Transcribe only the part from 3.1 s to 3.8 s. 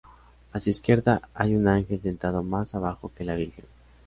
que la Virgen.